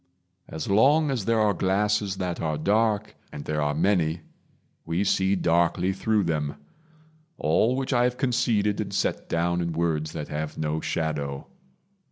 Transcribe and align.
As 0.47 0.67
long 0.67 1.11
as 1.11 1.25
there 1.25 1.39
are 1.39 1.53
glasses 1.53 2.15
that 2.15 2.41
are 2.41 2.57
dark 2.57 3.15
And 3.31 3.45
there 3.45 3.61
are 3.61 3.75
many 3.75 4.21
we 4.83 5.03
see 5.03 5.35
darkly 5.35 5.93
through 5.93 6.23
them; 6.23 6.55
All 7.37 7.75
which 7.75 7.91
have 7.91 8.13
I 8.13 8.17
conceded 8.17 8.81
and 8.81 8.91
set 8.91 9.29
down 9.29 9.61
In 9.61 9.73
words 9.73 10.13
that 10.13 10.29
have 10.29 10.57
no 10.57 10.79
shadow. 10.81 11.45